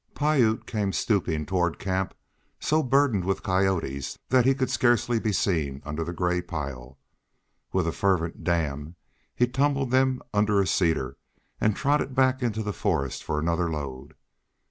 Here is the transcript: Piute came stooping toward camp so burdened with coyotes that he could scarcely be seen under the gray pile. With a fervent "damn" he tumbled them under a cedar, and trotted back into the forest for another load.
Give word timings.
Piute 0.15 0.65
came 0.65 0.91
stooping 0.93 1.45
toward 1.45 1.77
camp 1.77 2.15
so 2.59 2.81
burdened 2.81 3.23
with 3.23 3.43
coyotes 3.43 4.17
that 4.29 4.47
he 4.47 4.55
could 4.55 4.71
scarcely 4.71 5.19
be 5.19 5.31
seen 5.31 5.79
under 5.85 6.03
the 6.03 6.11
gray 6.11 6.41
pile. 6.41 6.97
With 7.71 7.85
a 7.87 7.91
fervent 7.91 8.43
"damn" 8.43 8.95
he 9.35 9.45
tumbled 9.45 9.91
them 9.91 10.23
under 10.33 10.59
a 10.59 10.65
cedar, 10.65 11.17
and 11.59 11.75
trotted 11.75 12.15
back 12.15 12.41
into 12.41 12.63
the 12.63 12.73
forest 12.73 13.23
for 13.23 13.37
another 13.37 13.69
load. 13.69 14.15